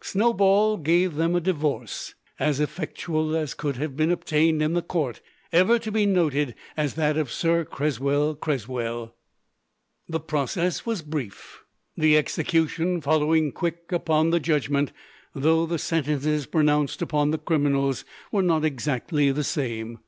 [0.00, 5.20] Snowball gave them a divorce, as effectual as could have been obtained in the court,
[5.52, 9.12] ever to be noted as that of Sir Cresswell Cresswell.
[10.08, 11.64] The process was brief,
[11.96, 14.92] the execution following quick upon the judgment;
[15.34, 19.98] though the sentences pronounced upon the criminals were not exactly the same.